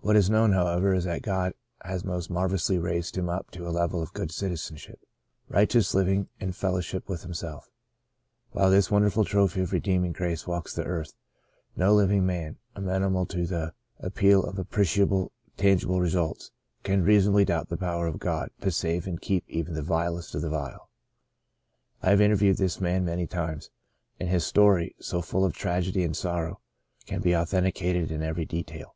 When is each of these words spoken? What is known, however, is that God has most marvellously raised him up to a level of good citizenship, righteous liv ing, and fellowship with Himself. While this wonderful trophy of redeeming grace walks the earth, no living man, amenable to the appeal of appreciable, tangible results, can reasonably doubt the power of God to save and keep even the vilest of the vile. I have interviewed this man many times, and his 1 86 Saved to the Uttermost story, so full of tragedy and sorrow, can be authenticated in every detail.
What 0.00 0.16
is 0.16 0.30
known, 0.30 0.52
however, 0.52 0.94
is 0.94 1.04
that 1.04 1.20
God 1.20 1.52
has 1.82 2.02
most 2.02 2.30
marvellously 2.30 2.78
raised 2.78 3.18
him 3.18 3.28
up 3.28 3.50
to 3.50 3.68
a 3.68 3.68
level 3.68 4.00
of 4.00 4.14
good 4.14 4.32
citizenship, 4.32 5.00
righteous 5.50 5.92
liv 5.92 6.08
ing, 6.08 6.28
and 6.40 6.56
fellowship 6.56 7.06
with 7.10 7.24
Himself. 7.24 7.68
While 8.52 8.70
this 8.70 8.90
wonderful 8.90 9.26
trophy 9.26 9.60
of 9.60 9.70
redeeming 9.72 10.12
grace 10.12 10.46
walks 10.46 10.72
the 10.72 10.84
earth, 10.84 11.12
no 11.76 11.92
living 11.94 12.24
man, 12.24 12.56
amenable 12.74 13.26
to 13.26 13.46
the 13.46 13.74
appeal 13.98 14.44
of 14.44 14.58
appreciable, 14.58 15.30
tangible 15.58 16.00
results, 16.00 16.52
can 16.84 17.04
reasonably 17.04 17.44
doubt 17.44 17.68
the 17.68 17.76
power 17.76 18.06
of 18.06 18.18
God 18.18 18.50
to 18.62 18.70
save 18.70 19.06
and 19.06 19.20
keep 19.20 19.44
even 19.46 19.74
the 19.74 19.82
vilest 19.82 20.34
of 20.34 20.40
the 20.40 20.48
vile. 20.48 20.88
I 22.02 22.08
have 22.10 22.20
interviewed 22.22 22.56
this 22.56 22.80
man 22.80 23.04
many 23.04 23.26
times, 23.26 23.68
and 24.18 24.30
his 24.30 24.40
1 24.44 24.44
86 24.44 24.44
Saved 24.46 24.52
to 24.52 24.52
the 24.56 24.62
Uttermost 24.62 25.04
story, 25.18 25.20
so 25.22 25.30
full 25.30 25.44
of 25.44 25.52
tragedy 25.52 26.02
and 26.02 26.16
sorrow, 26.16 26.60
can 27.04 27.20
be 27.20 27.36
authenticated 27.36 28.10
in 28.10 28.22
every 28.22 28.46
detail. 28.46 28.94